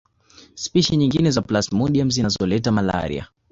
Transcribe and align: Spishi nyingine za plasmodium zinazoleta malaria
Spishi 0.55 0.95
nyingine 0.97 1.31
za 1.31 1.41
plasmodium 1.41 2.11
zinazoleta 2.11 2.71
malaria 2.71 3.27